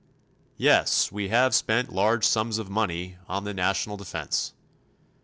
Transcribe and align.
Yes, 0.57 1.11
we 1.11 1.27
have 1.29 1.53
spent 1.53 1.93
large 1.93 2.25
sums 2.25 2.57
of 2.57 2.71
money 2.71 3.17
on 3.29 3.43
the 3.43 3.53
national 3.53 3.97
defense. 3.97 4.53